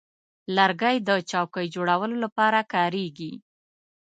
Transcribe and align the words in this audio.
لرګی 0.55 0.97
د 1.07 1.09
چوکۍ 1.31 1.65
جوړولو 1.75 2.15
لپاره 2.25 2.59
کارېږي. 2.73 3.31